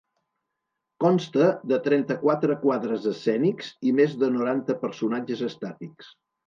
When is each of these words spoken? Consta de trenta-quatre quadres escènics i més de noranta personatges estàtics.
Consta 1.05 1.49
de 1.73 1.79
trenta-quatre 1.89 2.57
quadres 2.65 3.07
escènics 3.15 3.73
i 3.91 3.97
més 4.01 4.21
de 4.25 4.35
noranta 4.41 4.79
personatges 4.87 5.51
estàtics. 5.53 6.15